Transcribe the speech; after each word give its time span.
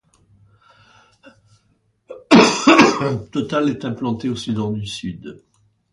Total 3.31 3.69
est 3.69 3.85
implantée 3.85 4.29
au 4.29 4.35
Soudan 4.35 4.71
du 4.71 4.87
Sud. 4.87 5.43